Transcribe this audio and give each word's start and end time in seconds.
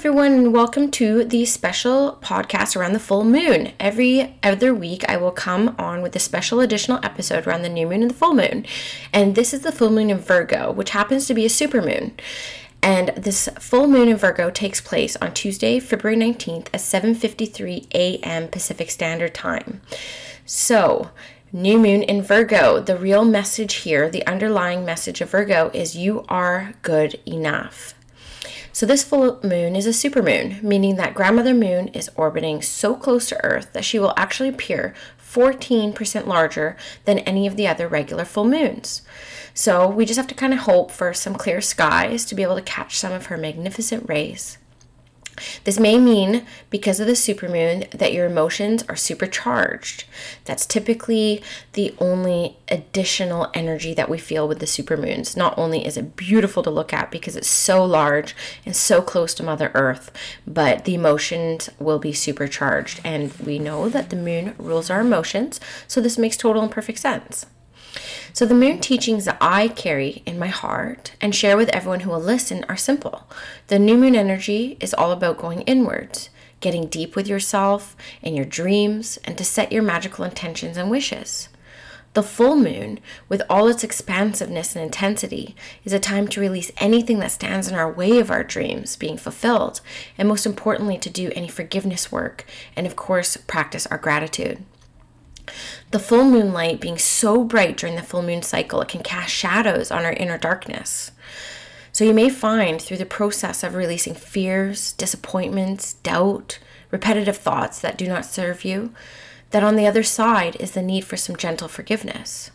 Everyone, 0.00 0.32
and 0.32 0.54
welcome 0.54 0.90
to 0.90 1.24
the 1.24 1.44
special 1.44 2.18
podcast 2.22 2.74
around 2.74 2.94
the 2.94 2.98
full 2.98 3.22
moon. 3.22 3.70
Every 3.78 4.34
other 4.42 4.72
week, 4.72 5.04
I 5.06 5.18
will 5.18 5.30
come 5.30 5.74
on 5.78 6.00
with 6.00 6.16
a 6.16 6.18
special 6.18 6.60
additional 6.60 7.00
episode 7.02 7.46
around 7.46 7.60
the 7.60 7.68
new 7.68 7.86
moon 7.86 8.00
and 8.00 8.10
the 8.10 8.14
full 8.14 8.32
moon. 8.32 8.64
And 9.12 9.34
this 9.34 9.52
is 9.52 9.60
the 9.60 9.70
full 9.70 9.90
moon 9.90 10.08
in 10.08 10.16
Virgo, 10.16 10.72
which 10.72 10.90
happens 10.90 11.26
to 11.26 11.34
be 11.34 11.44
a 11.44 11.50
super 11.50 11.82
moon. 11.82 12.14
And 12.82 13.08
this 13.10 13.50
full 13.58 13.86
moon 13.88 14.08
in 14.08 14.16
Virgo 14.16 14.48
takes 14.48 14.80
place 14.80 15.16
on 15.16 15.34
Tuesday, 15.34 15.78
February 15.78 16.16
19th 16.16 16.68
at 16.72 16.80
7:53 16.80 17.88
a.m. 17.92 18.48
Pacific 18.48 18.90
Standard 18.90 19.34
Time. 19.34 19.82
So, 20.46 21.10
new 21.52 21.78
moon 21.78 22.02
in 22.02 22.22
Virgo, 22.22 22.80
the 22.80 22.96
real 22.96 23.26
message 23.26 23.74
here, 23.74 24.08
the 24.08 24.26
underlying 24.26 24.82
message 24.82 25.20
of 25.20 25.28
Virgo 25.28 25.70
is 25.74 25.94
you 25.94 26.24
are 26.30 26.72
good 26.80 27.20
enough. 27.26 27.92
So, 28.80 28.86
this 28.86 29.04
full 29.04 29.38
moon 29.42 29.76
is 29.76 29.86
a 29.86 29.90
supermoon, 29.90 30.62
meaning 30.62 30.96
that 30.96 31.12
grandmother 31.12 31.52
moon 31.52 31.88
is 31.88 32.08
orbiting 32.16 32.62
so 32.62 32.94
close 32.94 33.28
to 33.28 33.44
Earth 33.44 33.74
that 33.74 33.84
she 33.84 33.98
will 33.98 34.14
actually 34.16 34.48
appear 34.48 34.94
14% 35.22 36.26
larger 36.26 36.78
than 37.04 37.18
any 37.18 37.46
of 37.46 37.56
the 37.56 37.68
other 37.68 37.86
regular 37.86 38.24
full 38.24 38.46
moons. 38.46 39.02
So, 39.52 39.86
we 39.86 40.06
just 40.06 40.16
have 40.16 40.28
to 40.28 40.34
kind 40.34 40.54
of 40.54 40.60
hope 40.60 40.90
for 40.90 41.12
some 41.12 41.34
clear 41.34 41.60
skies 41.60 42.24
to 42.24 42.34
be 42.34 42.42
able 42.42 42.54
to 42.54 42.62
catch 42.62 42.98
some 42.98 43.12
of 43.12 43.26
her 43.26 43.36
magnificent 43.36 44.08
rays. 44.08 44.56
This 45.64 45.78
may 45.78 45.98
mean, 45.98 46.46
because 46.70 47.00
of 47.00 47.06
the 47.06 47.12
supermoon, 47.12 47.90
that 47.90 48.12
your 48.12 48.26
emotions 48.26 48.84
are 48.88 48.96
supercharged. 48.96 50.04
That's 50.44 50.66
typically 50.66 51.42
the 51.74 51.94
only 51.98 52.56
additional 52.68 53.50
energy 53.54 53.94
that 53.94 54.08
we 54.08 54.18
feel 54.18 54.46
with 54.46 54.58
the 54.58 54.66
supermoons. 54.66 55.36
Not 55.36 55.56
only 55.58 55.86
is 55.86 55.96
it 55.96 56.16
beautiful 56.16 56.62
to 56.62 56.70
look 56.70 56.92
at 56.92 57.10
because 57.10 57.36
it's 57.36 57.48
so 57.48 57.84
large 57.84 58.34
and 58.64 58.74
so 58.74 59.02
close 59.02 59.34
to 59.34 59.42
Mother 59.42 59.70
Earth, 59.74 60.10
but 60.46 60.84
the 60.84 60.94
emotions 60.94 61.70
will 61.78 61.98
be 61.98 62.12
supercharged. 62.12 63.00
And 63.04 63.32
we 63.34 63.58
know 63.58 63.88
that 63.88 64.10
the 64.10 64.16
moon 64.16 64.54
rules 64.58 64.90
our 64.90 65.00
emotions, 65.00 65.60
so 65.86 66.00
this 66.00 66.18
makes 66.18 66.36
total 66.36 66.62
and 66.62 66.70
perfect 66.70 66.98
sense. 66.98 67.46
So, 68.32 68.46
the 68.46 68.54
moon 68.54 68.78
teachings 68.78 69.24
that 69.24 69.38
I 69.40 69.68
carry 69.68 70.22
in 70.24 70.38
my 70.38 70.48
heart 70.48 71.12
and 71.20 71.34
share 71.34 71.56
with 71.56 71.68
everyone 71.70 72.00
who 72.00 72.10
will 72.10 72.20
listen 72.20 72.64
are 72.68 72.76
simple. 72.76 73.28
The 73.66 73.78
new 73.78 73.96
moon 73.96 74.14
energy 74.14 74.76
is 74.80 74.94
all 74.94 75.10
about 75.10 75.38
going 75.38 75.62
inwards, 75.62 76.30
getting 76.60 76.86
deep 76.86 77.16
with 77.16 77.26
yourself 77.26 77.96
and 78.22 78.36
your 78.36 78.44
dreams, 78.44 79.18
and 79.24 79.36
to 79.36 79.44
set 79.44 79.72
your 79.72 79.82
magical 79.82 80.24
intentions 80.24 80.76
and 80.76 80.90
wishes. 80.90 81.48
The 82.14 82.22
full 82.24 82.56
moon, 82.56 82.98
with 83.28 83.42
all 83.48 83.68
its 83.68 83.84
expansiveness 83.84 84.74
and 84.74 84.84
intensity, 84.84 85.54
is 85.84 85.92
a 85.92 86.00
time 86.00 86.26
to 86.28 86.40
release 86.40 86.72
anything 86.78 87.20
that 87.20 87.30
stands 87.30 87.68
in 87.68 87.74
our 87.76 87.90
way 87.90 88.18
of 88.18 88.32
our 88.32 88.42
dreams 88.42 88.96
being 88.96 89.16
fulfilled, 89.16 89.80
and 90.18 90.26
most 90.26 90.44
importantly, 90.44 90.98
to 90.98 91.08
do 91.08 91.30
any 91.36 91.46
forgiveness 91.46 92.10
work, 92.10 92.44
and 92.74 92.84
of 92.84 92.96
course, 92.96 93.36
practice 93.36 93.86
our 93.86 93.98
gratitude. 93.98 94.64
The 95.90 95.98
full 95.98 96.24
moonlight 96.24 96.80
being 96.80 96.98
so 96.98 97.44
bright 97.44 97.76
during 97.76 97.96
the 97.96 98.02
full 98.02 98.22
moon 98.22 98.42
cycle, 98.42 98.80
it 98.80 98.88
can 98.88 99.02
cast 99.02 99.34
shadows 99.34 99.90
on 99.90 100.04
our 100.04 100.12
inner 100.12 100.38
darkness. 100.38 101.10
So 101.92 102.04
you 102.04 102.14
may 102.14 102.30
find 102.30 102.80
through 102.80 102.98
the 102.98 103.06
process 103.06 103.62
of 103.62 103.74
releasing 103.74 104.14
fears, 104.14 104.92
disappointments, 104.92 105.94
doubt, 105.94 106.58
repetitive 106.90 107.36
thoughts 107.36 107.80
that 107.80 107.98
do 107.98 108.06
not 108.06 108.24
serve 108.24 108.64
you, 108.64 108.92
that 109.50 109.64
on 109.64 109.76
the 109.76 109.86
other 109.86 110.02
side 110.02 110.56
is 110.60 110.72
the 110.72 110.82
need 110.82 111.04
for 111.04 111.16
some 111.16 111.36
gentle 111.36 111.68
forgiveness. 111.68 112.50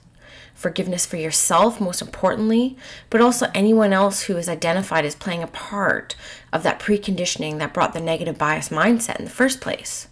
Forgiveness 0.54 1.06
for 1.06 1.18
yourself, 1.18 1.82
most 1.82 2.02
importantly, 2.02 2.78
but 3.10 3.20
also 3.20 3.52
anyone 3.54 3.92
else 3.92 4.24
who 4.24 4.38
is 4.38 4.48
identified 4.48 5.04
as 5.04 5.14
playing 5.14 5.44
a 5.44 5.48
part 5.48 6.16
of 6.54 6.64
that 6.64 6.80
preconditioning 6.80 7.60
that 7.60 7.74
brought 7.74 7.94
the 7.94 8.00
negative 8.00 8.38
bias 8.38 8.70
mindset 8.70 9.20
in 9.20 9.26
the 9.26 9.32
first 9.32 9.60
place. 9.60 10.08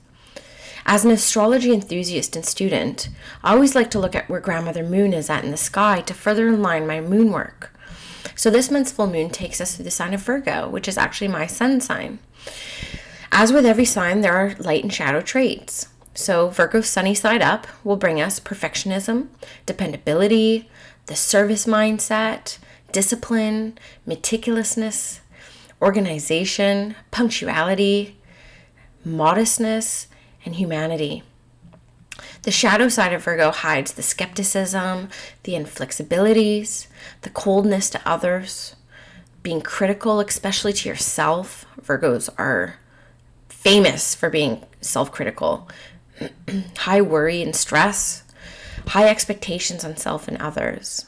As 0.86 1.06
an 1.06 1.12
astrology 1.12 1.74
enthusiast 1.74 2.36
and 2.36 2.46
student, 2.46 3.10
I 3.44 3.54
always 3.54 3.74
like 3.74 3.90
to 3.92 4.00
look 4.00 4.16
at 4.16 4.30
where 4.30 4.42
Grandmother 4.42 4.84
Moon 4.84 5.14
is 5.14 5.30
at 5.30 5.46
in 5.46 5.52
the 5.52 5.58
sky 5.58 6.02
to 6.02 6.14
further 6.14 6.50
align 6.50 6.86
my 6.86 7.00
moon 7.00 7.32
work. 7.32 7.74
So 8.36 8.50
this 8.50 8.70
month's 8.70 8.92
full 8.92 9.08
moon 9.08 9.30
takes 9.30 9.62
us 9.62 9.76
through 9.76 9.86
the 9.86 9.92
sign 9.92 10.14
of 10.14 10.22
Virgo, 10.22 10.68
which 10.68 10.88
is 10.88 10.98
actually 10.98 11.30
my 11.30 11.48
sun 11.48 11.80
sign. 11.80 12.20
As 13.32 13.54
with 13.54 13.66
every 13.66 13.86
sign, 13.86 14.22
there 14.22 14.34
are 14.34 14.56
light 14.60 14.84
and 14.84 14.94
shadow 14.94 15.22
traits. 15.22 15.88
So 16.14 16.50
Virgo's 16.50 16.88
sunny 16.88 17.16
side 17.16 17.42
up 17.42 17.66
will 17.84 17.96
bring 17.96 18.22
us 18.22 18.40
perfectionism, 18.40 19.28
dependability, 19.66 20.70
the 21.06 21.16
service 21.16 21.66
mindset, 21.66 22.58
discipline, 22.92 23.78
meticulousness, 24.08 25.20
organization, 25.82 26.96
punctuality, 27.12 28.18
modestness, 29.04 30.08
and 30.46 30.56
humanity. 30.56 31.24
The 32.44 32.52
shadow 32.52 32.90
side 32.90 33.14
of 33.14 33.24
Virgo 33.24 33.52
hides 33.52 33.94
the 33.94 34.04
skepticism, 34.04 35.10
the 35.44 35.54
inflexibilities, 35.54 36.88
the 37.22 37.30
coldness 37.30 37.90
to 37.92 38.02
others, 38.06 38.76
being 39.42 39.62
critical, 39.62 40.20
especially 40.20 40.74
to 40.74 40.90
yourself. 40.90 41.66
Virgos 41.82 42.30
are 42.38 42.76
famous 43.50 44.14
for 44.14 44.30
being 44.30 44.66
self 44.82 45.12
critical, 45.12 45.70
high 46.78 47.02
worry 47.02 47.42
and 47.42 47.56
stress, 47.56 48.24
high 48.88 49.08
expectations 49.08 49.84
on 49.86 49.96
self 49.96 50.28
and 50.28 50.38
others. 50.38 51.06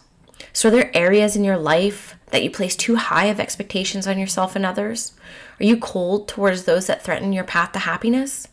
So, 0.54 0.70
are 0.70 0.72
there 0.72 0.92
areas 0.96 1.36
in 1.36 1.44
your 1.44 1.58
life 1.58 2.16
that 2.32 2.44
you 2.44 2.50
place 2.50 2.76
too 2.76 2.96
high 2.96 3.26
of 3.26 3.40
expectations 3.40 4.08
on 4.08 4.18
yourself 4.18 4.56
and 4.56 4.66
others? 4.66 5.14
Are 5.60 5.66
you 5.66 5.78
cold 5.78 6.28
towards 6.28 6.64
those 6.64 6.88
that 6.88 7.04
threaten 7.04 7.34
your 7.34 7.44
path 7.44 7.74
to 7.74 7.80
happiness? 7.80 8.48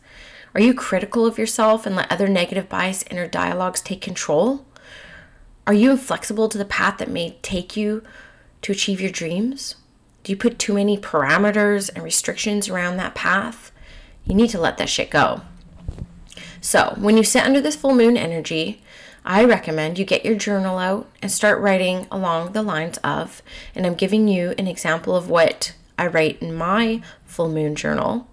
Are 0.55 0.61
you 0.61 0.75
critical 0.75 1.25
of 1.25 1.39
yourself 1.39 1.85
and 1.85 1.95
let 1.95 2.11
other 2.11 2.27
negative 2.27 2.69
bias 2.69 3.03
inner 3.09 3.27
dialogues 3.27 3.81
take 3.81 4.01
control? 4.01 4.65
Are 5.65 5.73
you 5.73 5.91
inflexible 5.91 6.47
to 6.49 6.57
the 6.57 6.65
path 6.65 6.99
that 6.99 7.09
may 7.09 7.37
take 7.41 7.75
you 7.75 8.03
to 8.61 8.71
achieve 8.71 9.01
your 9.01 9.09
dreams? 9.09 9.75
Do 10.23 10.31
you 10.31 10.37
put 10.37 10.59
too 10.59 10.73
many 10.73 10.97
parameters 10.97 11.89
and 11.93 12.03
restrictions 12.03 12.69
around 12.69 12.97
that 12.97 13.15
path? 13.15 13.71
You 14.25 14.35
need 14.35 14.49
to 14.51 14.59
let 14.59 14.77
that 14.77 14.89
shit 14.89 15.09
go. 15.09 15.41
So, 16.61 16.93
when 16.97 17.17
you 17.17 17.23
sit 17.23 17.43
under 17.43 17.59
this 17.59 17.75
full 17.75 17.95
moon 17.95 18.15
energy, 18.15 18.81
I 19.25 19.43
recommend 19.43 19.97
you 19.97 20.05
get 20.05 20.23
your 20.23 20.35
journal 20.35 20.77
out 20.77 21.09
and 21.21 21.31
start 21.31 21.61
writing 21.61 22.07
along 22.11 22.51
the 22.51 22.61
lines 22.61 22.97
of, 22.99 23.41
and 23.73 23.85
I'm 23.85 23.95
giving 23.95 24.27
you 24.27 24.53
an 24.57 24.67
example 24.67 25.15
of 25.15 25.29
what 25.29 25.73
I 25.97 26.07
write 26.07 26.41
in 26.41 26.53
my 26.53 27.01
full 27.25 27.49
moon 27.49 27.75
journal. 27.75 28.27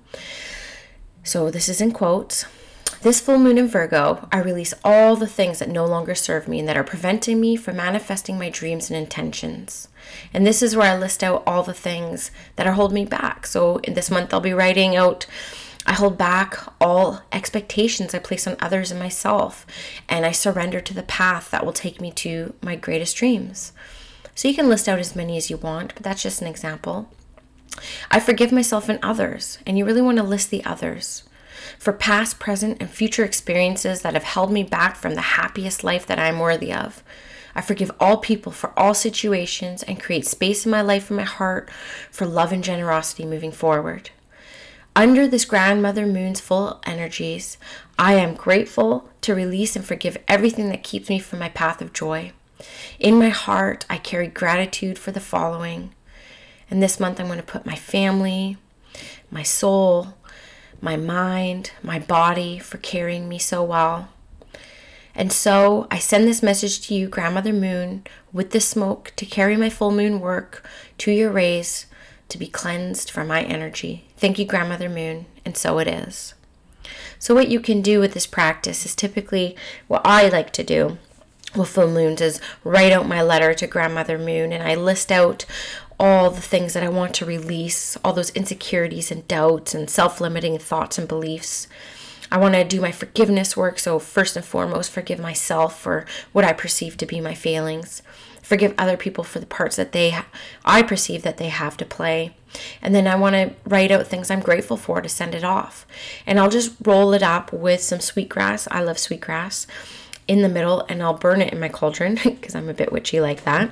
So 1.22 1.50
this 1.50 1.68
is 1.68 1.80
in 1.80 1.92
quotes. 1.92 2.44
This 3.02 3.20
full 3.20 3.38
moon 3.38 3.56
in 3.56 3.66
Virgo, 3.66 4.28
I 4.30 4.40
release 4.40 4.74
all 4.84 5.16
the 5.16 5.26
things 5.26 5.58
that 5.58 5.70
no 5.70 5.86
longer 5.86 6.14
serve 6.14 6.46
me 6.46 6.58
and 6.58 6.68
that 6.68 6.76
are 6.76 6.84
preventing 6.84 7.40
me 7.40 7.56
from 7.56 7.76
manifesting 7.76 8.38
my 8.38 8.50
dreams 8.50 8.90
and 8.90 8.96
intentions. 8.96 9.88
And 10.34 10.46
this 10.46 10.62
is 10.62 10.76
where 10.76 10.92
I 10.92 10.98
list 10.98 11.24
out 11.24 11.42
all 11.46 11.62
the 11.62 11.72
things 11.72 12.30
that 12.56 12.66
are 12.66 12.74
holding 12.74 12.96
me 12.96 13.04
back. 13.06 13.46
So 13.46 13.78
in 13.78 13.94
this 13.94 14.10
month, 14.10 14.34
I'll 14.34 14.40
be 14.40 14.52
writing 14.52 14.96
out 14.96 15.26
I 15.86 15.94
hold 15.94 16.18
back 16.18 16.58
all 16.80 17.22
expectations 17.32 18.14
I 18.14 18.18
place 18.18 18.46
on 18.46 18.56
others 18.60 18.90
and 18.90 19.00
myself, 19.00 19.66
and 20.08 20.26
I 20.26 20.30
surrender 20.30 20.80
to 20.80 20.94
the 20.94 21.02
path 21.02 21.50
that 21.50 21.64
will 21.64 21.72
take 21.72 22.00
me 22.00 22.12
to 22.12 22.54
my 22.62 22.76
greatest 22.76 23.16
dreams. 23.16 23.72
So 24.34 24.46
you 24.48 24.54
can 24.54 24.68
list 24.68 24.88
out 24.88 24.98
as 24.98 25.16
many 25.16 25.36
as 25.36 25.50
you 25.50 25.56
want, 25.56 25.94
but 25.94 26.02
that's 26.02 26.22
just 26.22 26.42
an 26.42 26.48
example. 26.48 27.08
I 28.10 28.20
forgive 28.20 28.52
myself 28.52 28.88
and 28.88 28.98
others, 29.02 29.58
and 29.66 29.78
you 29.78 29.84
really 29.84 30.02
want 30.02 30.18
to 30.18 30.24
list 30.24 30.50
the 30.50 30.64
others 30.64 31.24
for 31.78 31.92
past, 31.92 32.38
present, 32.38 32.76
and 32.80 32.90
future 32.90 33.24
experiences 33.24 34.02
that 34.02 34.14
have 34.14 34.24
held 34.24 34.52
me 34.52 34.62
back 34.62 34.96
from 34.96 35.14
the 35.14 35.20
happiest 35.20 35.82
life 35.82 36.06
that 36.06 36.18
I 36.18 36.28
am 36.28 36.38
worthy 36.38 36.72
of. 36.72 37.02
I 37.54 37.62
forgive 37.62 37.90
all 37.98 38.18
people 38.18 38.52
for 38.52 38.78
all 38.78 38.94
situations 38.94 39.82
and 39.82 40.00
create 40.00 40.26
space 40.26 40.64
in 40.64 40.70
my 40.70 40.82
life 40.82 41.10
and 41.10 41.16
my 41.16 41.24
heart 41.24 41.70
for 42.10 42.26
love 42.26 42.52
and 42.52 42.62
generosity 42.62 43.24
moving 43.24 43.52
forward. 43.52 44.10
Under 44.94 45.26
this 45.26 45.44
grandmother 45.44 46.06
moon's 46.06 46.40
full 46.40 46.80
energies, 46.84 47.56
I 47.98 48.14
am 48.14 48.34
grateful 48.34 49.08
to 49.22 49.34
release 49.34 49.76
and 49.76 49.84
forgive 49.84 50.18
everything 50.28 50.68
that 50.68 50.82
keeps 50.82 51.08
me 51.08 51.18
from 51.18 51.38
my 51.38 51.48
path 51.48 51.80
of 51.80 51.92
joy. 51.92 52.32
In 52.98 53.18
my 53.18 53.30
heart, 53.30 53.86
I 53.88 53.98
carry 53.98 54.26
gratitude 54.26 54.98
for 54.98 55.12
the 55.12 55.20
following 55.20 55.94
and 56.70 56.82
this 56.82 57.00
month, 57.00 57.18
I'm 57.18 57.26
going 57.26 57.38
to 57.38 57.44
put 57.44 57.66
my 57.66 57.74
family, 57.74 58.56
my 59.30 59.42
soul, 59.42 60.14
my 60.80 60.96
mind, 60.96 61.72
my 61.82 61.98
body 61.98 62.58
for 62.58 62.78
carrying 62.78 63.28
me 63.28 63.38
so 63.38 63.62
well. 63.62 64.08
And 65.14 65.32
so 65.32 65.86
I 65.90 65.98
send 65.98 66.26
this 66.26 66.42
message 66.42 66.86
to 66.86 66.94
you, 66.94 67.08
Grandmother 67.08 67.52
Moon, 67.52 68.04
with 68.32 68.52
the 68.52 68.60
smoke 68.60 69.12
to 69.16 69.26
carry 69.26 69.56
my 69.56 69.68
full 69.68 69.90
moon 69.90 70.20
work 70.20 70.64
to 70.98 71.10
your 71.10 71.30
rays 71.30 71.86
to 72.28 72.38
be 72.38 72.46
cleansed 72.46 73.10
from 73.10 73.26
my 73.26 73.42
energy. 73.42 74.04
Thank 74.16 74.38
you, 74.38 74.44
Grandmother 74.44 74.88
Moon, 74.88 75.26
and 75.44 75.56
so 75.56 75.78
it 75.80 75.88
is. 75.88 76.34
So, 77.18 77.34
what 77.34 77.48
you 77.48 77.60
can 77.60 77.82
do 77.82 78.00
with 78.00 78.14
this 78.14 78.26
practice 78.26 78.86
is 78.86 78.94
typically 78.94 79.56
what 79.88 80.02
I 80.04 80.28
like 80.28 80.52
to 80.54 80.62
do 80.62 80.98
with 81.54 81.68
full 81.68 81.88
moons 81.88 82.20
is 82.20 82.40
write 82.64 82.92
out 82.92 83.08
my 83.08 83.20
letter 83.20 83.52
to 83.54 83.66
Grandmother 83.66 84.16
Moon 84.18 84.52
and 84.52 84.62
I 84.62 84.74
list 84.74 85.10
out 85.10 85.44
all 86.00 86.30
the 86.30 86.40
things 86.40 86.72
that 86.72 86.82
I 86.82 86.88
want 86.88 87.14
to 87.16 87.26
release, 87.26 87.96
all 88.02 88.14
those 88.14 88.30
insecurities 88.30 89.10
and 89.10 89.28
doubts 89.28 89.74
and 89.74 89.88
self 89.88 90.18
limiting 90.18 90.58
thoughts 90.58 90.96
and 90.96 91.06
beliefs. 91.06 91.68
I 92.32 92.38
want 92.38 92.54
to 92.54 92.64
do 92.64 92.80
my 92.80 92.90
forgiveness 92.90 93.56
work. 93.56 93.78
So, 93.78 93.98
first 93.98 94.34
and 94.34 94.44
foremost, 94.44 94.90
forgive 94.90 95.18
myself 95.20 95.78
for 95.78 96.06
what 96.32 96.44
I 96.44 96.54
perceive 96.54 96.96
to 96.96 97.06
be 97.06 97.20
my 97.20 97.34
failings. 97.34 98.02
Forgive 98.40 98.74
other 98.78 98.96
people 98.96 99.22
for 99.22 99.40
the 99.40 99.46
parts 99.46 99.76
that 99.76 99.92
they, 99.92 100.18
I 100.64 100.82
perceive 100.82 101.22
that 101.22 101.36
they 101.36 101.50
have 101.50 101.76
to 101.76 101.84
play. 101.84 102.34
And 102.80 102.94
then 102.94 103.06
I 103.06 103.14
want 103.14 103.34
to 103.34 103.54
write 103.64 103.92
out 103.92 104.06
things 104.06 104.30
I'm 104.30 104.40
grateful 104.40 104.76
for 104.76 105.02
to 105.02 105.08
send 105.08 105.34
it 105.34 105.44
off. 105.44 105.86
And 106.26 106.40
I'll 106.40 106.50
just 106.50 106.74
roll 106.84 107.12
it 107.12 107.22
up 107.22 107.52
with 107.52 107.82
some 107.82 108.00
sweetgrass. 108.00 108.66
I 108.70 108.82
love 108.82 108.98
sweetgrass 108.98 109.66
in 110.26 110.40
the 110.42 110.48
middle, 110.48 110.86
and 110.88 111.02
I'll 111.02 111.14
burn 111.14 111.42
it 111.42 111.52
in 111.52 111.60
my 111.60 111.68
cauldron 111.68 112.14
because 112.24 112.54
I'm 112.54 112.70
a 112.70 112.74
bit 112.74 112.90
witchy 112.90 113.20
like 113.20 113.44
that 113.44 113.70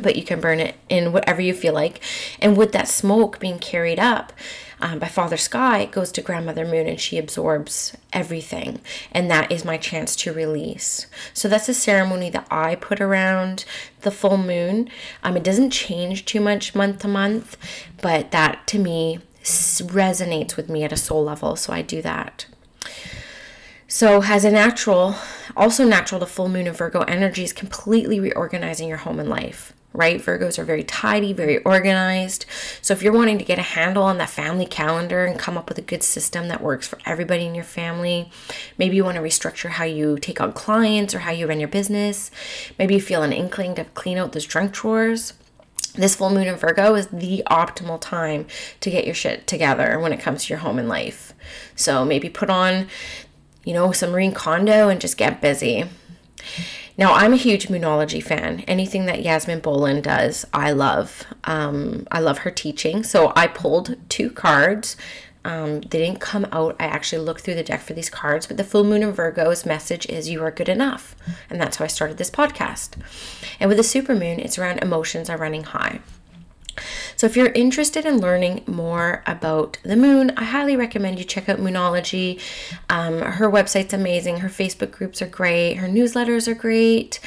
but 0.00 0.16
you 0.16 0.22
can 0.22 0.40
burn 0.40 0.60
it 0.60 0.76
in 0.88 1.12
whatever 1.12 1.40
you 1.40 1.54
feel 1.54 1.74
like. 1.74 2.00
And 2.40 2.56
with 2.56 2.72
that 2.72 2.88
smoke 2.88 3.38
being 3.38 3.58
carried 3.58 3.98
up 3.98 4.32
um, 4.80 4.98
by 4.98 5.08
Father 5.08 5.36
Sky, 5.36 5.80
it 5.80 5.90
goes 5.90 6.12
to 6.12 6.22
Grandmother 6.22 6.64
Moon 6.64 6.86
and 6.86 7.00
she 7.00 7.18
absorbs 7.18 7.96
everything. 8.12 8.80
And 9.12 9.30
that 9.30 9.50
is 9.50 9.64
my 9.64 9.76
chance 9.76 10.14
to 10.16 10.32
release. 10.32 11.06
So 11.34 11.48
that's 11.48 11.68
a 11.68 11.74
ceremony 11.74 12.30
that 12.30 12.46
I 12.50 12.76
put 12.76 13.00
around 13.00 13.64
the 14.02 14.10
full 14.10 14.36
moon. 14.36 14.88
Um, 15.22 15.36
it 15.36 15.44
doesn't 15.44 15.70
change 15.70 16.24
too 16.24 16.40
much 16.40 16.74
month 16.74 17.00
to 17.00 17.08
month, 17.08 17.56
but 18.00 18.30
that 18.30 18.66
to 18.68 18.78
me 18.78 19.20
resonates 19.42 20.56
with 20.56 20.68
me 20.68 20.84
at 20.84 20.92
a 20.92 20.96
soul 20.96 21.24
level. 21.24 21.56
So 21.56 21.72
I 21.72 21.82
do 21.82 22.02
that. 22.02 22.46
So, 23.90 24.22
as 24.22 24.44
a 24.44 24.50
natural, 24.50 25.14
also 25.56 25.82
natural 25.82 26.20
to 26.20 26.26
full 26.26 26.50
moon 26.50 26.66
and 26.66 26.76
Virgo 26.76 27.00
energy 27.02 27.42
is 27.42 27.54
completely 27.54 28.20
reorganizing 28.20 28.86
your 28.86 28.98
home 28.98 29.18
and 29.18 29.30
life 29.30 29.72
right? 29.92 30.20
Virgos 30.20 30.58
are 30.58 30.64
very 30.64 30.84
tidy, 30.84 31.32
very 31.32 31.58
organized. 31.58 32.44
So 32.82 32.92
if 32.92 33.02
you're 33.02 33.12
wanting 33.12 33.38
to 33.38 33.44
get 33.44 33.58
a 33.58 33.62
handle 33.62 34.02
on 34.02 34.18
that 34.18 34.30
family 34.30 34.66
calendar 34.66 35.24
and 35.24 35.38
come 35.38 35.56
up 35.56 35.68
with 35.68 35.78
a 35.78 35.82
good 35.82 36.02
system 36.02 36.48
that 36.48 36.62
works 36.62 36.86
for 36.86 36.98
everybody 37.06 37.46
in 37.46 37.54
your 37.54 37.64
family, 37.64 38.30
maybe 38.76 38.96
you 38.96 39.04
want 39.04 39.16
to 39.16 39.22
restructure 39.22 39.70
how 39.70 39.84
you 39.84 40.18
take 40.18 40.40
on 40.40 40.52
clients 40.52 41.14
or 41.14 41.20
how 41.20 41.30
you 41.30 41.46
run 41.46 41.58
your 41.58 41.68
business. 41.68 42.30
Maybe 42.78 42.94
you 42.94 43.00
feel 43.00 43.22
an 43.22 43.32
inkling 43.32 43.74
to 43.76 43.84
clean 43.84 44.18
out 44.18 44.32
those 44.32 44.46
junk 44.46 44.72
drawers. 44.72 45.32
This 45.94 46.14
full 46.14 46.30
moon 46.30 46.46
in 46.46 46.56
Virgo 46.56 46.94
is 46.94 47.08
the 47.08 47.42
optimal 47.50 48.00
time 48.00 48.46
to 48.80 48.90
get 48.90 49.04
your 49.04 49.14
shit 49.14 49.46
together 49.46 49.98
when 49.98 50.12
it 50.12 50.20
comes 50.20 50.44
to 50.44 50.50
your 50.50 50.60
home 50.60 50.78
and 50.78 50.88
life. 50.88 51.32
So 51.74 52.04
maybe 52.04 52.28
put 52.28 52.50
on, 52.50 52.88
you 53.64 53.72
know, 53.72 53.90
some 53.90 54.10
Marie 54.10 54.30
Kondo 54.30 54.88
and 54.88 55.00
just 55.00 55.16
get 55.16 55.40
busy. 55.40 55.86
Now, 56.98 57.14
I'm 57.14 57.32
a 57.32 57.36
huge 57.36 57.68
Moonology 57.68 58.20
fan. 58.20 58.64
Anything 58.66 59.06
that 59.06 59.22
Yasmin 59.22 59.60
Boland 59.60 60.02
does, 60.02 60.44
I 60.52 60.72
love. 60.72 61.24
Um, 61.44 62.08
I 62.10 62.18
love 62.18 62.38
her 62.38 62.50
teaching. 62.50 63.04
So 63.04 63.32
I 63.36 63.46
pulled 63.46 63.96
two 64.08 64.30
cards. 64.30 64.96
Um, 65.44 65.80
they 65.82 66.00
didn't 66.00 66.20
come 66.20 66.48
out. 66.50 66.74
I 66.80 66.86
actually 66.86 67.24
looked 67.24 67.42
through 67.42 67.54
the 67.54 67.62
deck 67.62 67.82
for 67.82 67.94
these 67.94 68.10
cards, 68.10 68.48
but 68.48 68.56
the 68.56 68.64
full 68.64 68.82
moon 68.82 69.04
in 69.04 69.12
Virgo's 69.12 69.64
message 69.64 70.06
is 70.06 70.28
you 70.28 70.42
are 70.42 70.50
good 70.50 70.68
enough. 70.68 71.14
And 71.48 71.60
that's 71.60 71.76
how 71.76 71.84
I 71.84 71.88
started 71.88 72.18
this 72.18 72.32
podcast. 72.32 73.00
And 73.60 73.68
with 73.68 73.78
the 73.78 73.84
super 73.84 74.16
moon, 74.16 74.40
it's 74.40 74.58
around 74.58 74.80
emotions 74.80 75.30
are 75.30 75.38
running 75.38 75.62
high. 75.62 76.00
So, 77.18 77.26
if 77.26 77.36
you're 77.36 77.48
interested 77.48 78.06
in 78.06 78.20
learning 78.20 78.62
more 78.68 79.24
about 79.26 79.78
the 79.82 79.96
moon, 79.96 80.30
I 80.36 80.44
highly 80.44 80.76
recommend 80.76 81.18
you 81.18 81.24
check 81.24 81.48
out 81.48 81.58
Moonology. 81.58 82.40
Um, 82.88 83.18
her 83.18 83.50
website's 83.50 83.92
amazing, 83.92 84.36
her 84.38 84.48
Facebook 84.48 84.92
groups 84.92 85.20
are 85.20 85.26
great, 85.26 85.74
her 85.78 85.88
newsletters 85.88 86.46
are 86.46 86.54
great. 86.54 87.18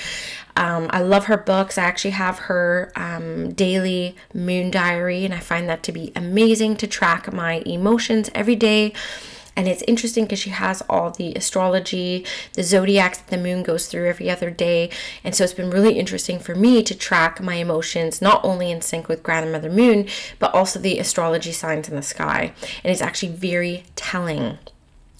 Um, 0.55 0.87
I 0.91 1.01
love 1.01 1.25
her 1.25 1.35
books. 1.35 1.77
I 1.77 1.83
actually 1.83 2.11
have 2.11 2.39
her 2.39 2.93
um, 2.95 3.51
daily 3.51 4.15
moon 4.33 4.71
diary, 4.71 5.25
and 5.25 5.33
I 5.33 5.39
find 5.39 5.67
that 5.67 5.83
to 5.83 5.91
be 5.91 6.13
amazing 6.15 6.77
to 6.77 6.87
track 6.87 7.33
my 7.33 7.55
emotions 7.65 8.29
every 8.33 8.55
day 8.55 8.93
and 9.55 9.67
it's 9.67 9.83
interesting 9.83 10.25
because 10.25 10.39
she 10.39 10.49
has 10.51 10.81
all 10.89 11.11
the 11.11 11.33
astrology, 11.33 12.25
the 12.53 12.63
zodiacs 12.63 13.19
that 13.19 13.27
the 13.27 13.37
moon 13.37 13.63
goes 13.63 13.87
through 13.87 14.07
every 14.07 14.29
other 14.29 14.49
day. 14.49 14.89
And 15.23 15.35
so 15.35 15.43
it's 15.43 15.53
been 15.53 15.69
really 15.69 15.99
interesting 15.99 16.39
for 16.39 16.55
me 16.55 16.83
to 16.83 16.95
track 16.95 17.41
my 17.41 17.55
emotions, 17.55 18.21
not 18.21 18.43
only 18.45 18.71
in 18.71 18.81
sync 18.81 19.07
with 19.07 19.23
Grandmother 19.23 19.69
Moon, 19.69 20.07
but 20.39 20.53
also 20.53 20.79
the 20.79 20.99
astrology 20.99 21.51
signs 21.51 21.89
in 21.89 21.95
the 21.95 22.01
sky. 22.01 22.53
And 22.83 22.91
it's 22.91 23.01
actually 23.01 23.33
very 23.33 23.83
telling 23.95 24.57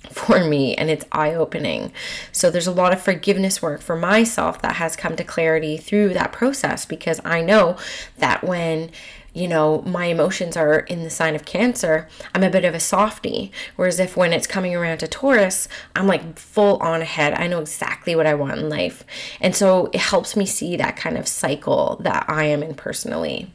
for 0.09 0.43
me 0.43 0.75
and 0.75 0.89
it's 0.89 1.05
eye 1.11 1.33
opening. 1.33 1.91
So 2.31 2.49
there's 2.49 2.67
a 2.67 2.71
lot 2.71 2.93
of 2.93 3.01
forgiveness 3.01 3.61
work 3.61 3.81
for 3.81 3.95
myself 3.95 4.61
that 4.61 4.77
has 4.77 4.95
come 4.95 5.15
to 5.15 5.23
clarity 5.23 5.77
through 5.77 6.13
that 6.13 6.31
process 6.31 6.85
because 6.85 7.21
I 7.23 7.41
know 7.41 7.77
that 8.17 8.43
when 8.43 8.91
you 9.33 9.47
know, 9.47 9.81
my 9.83 10.05
emotions 10.05 10.57
are 10.57 10.79
in 10.79 11.03
the 11.03 11.09
sign 11.09 11.35
of 11.35 11.45
Cancer, 11.45 12.07
I'm 12.35 12.43
a 12.43 12.49
bit 12.49 12.65
of 12.65 12.73
a 12.73 12.79
softie. 12.79 13.51
Whereas 13.75 13.99
if 13.99 14.17
when 14.17 14.33
it's 14.33 14.47
coming 14.47 14.75
around 14.75 14.99
to 14.99 15.07
Taurus, 15.07 15.67
I'm 15.95 16.07
like 16.07 16.37
full 16.37 16.77
on 16.77 17.01
ahead. 17.01 17.33
I 17.35 17.47
know 17.47 17.59
exactly 17.59 18.15
what 18.15 18.27
I 18.27 18.33
want 18.33 18.59
in 18.59 18.69
life. 18.69 19.03
And 19.39 19.55
so 19.55 19.89
it 19.93 20.01
helps 20.01 20.35
me 20.35 20.45
see 20.45 20.75
that 20.75 20.97
kind 20.97 21.17
of 21.17 21.27
cycle 21.27 21.97
that 22.01 22.25
I 22.27 22.45
am 22.45 22.61
in 22.61 22.75
personally. 22.75 23.51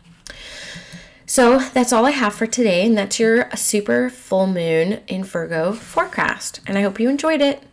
So 1.27 1.59
that's 1.59 1.93
all 1.93 2.07
I 2.07 2.13
have 2.13 2.35
for 2.35 2.47
today, 2.47 2.87
and 2.87 2.97
that's 2.97 3.19
your 3.19 3.51
super 3.57 4.11
full 4.11 4.47
moon 4.47 5.01
in 5.09 5.25
Virgo 5.25 5.73
forecast. 5.73 6.61
And 6.67 6.79
I 6.79 6.83
hope 6.83 7.01
you 7.01 7.09
enjoyed 7.09 7.41
it. 7.41 7.65